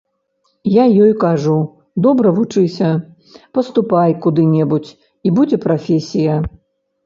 [0.75, 1.57] Я ёй кажу,
[2.07, 2.89] добра вучыся,
[3.61, 4.93] паступай куды-небудзь,
[5.25, 6.35] і будзе прафесія.